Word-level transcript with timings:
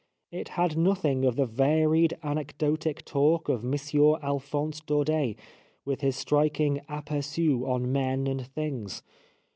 It 0.31 0.49
had 0.57 0.75
nothing 0.77 1.25
of 1.25 1.35
the 1.35 1.45
varied, 1.45 2.17
anecdotic 2.23 3.05
talk 3.05 3.47
of 3.49 3.63
M. 3.63 3.75
x\lphonse 3.75 4.83
Daudet 4.83 5.35
with 5.85 6.01
his 6.01 6.15
striking 6.15 6.81
aperfus 6.89 7.37
on 7.61 7.91
men 7.91 8.25
and 8.25 8.43
things. 8.47 9.03